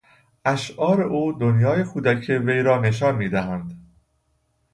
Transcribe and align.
اشعار 0.45 1.01
او 1.03 1.33
دنیای 1.33 1.83
کودکی 1.83 2.33
وی 2.35 2.61
را 2.61 2.79
نشان 2.81 3.15
میدهند. 3.15 3.87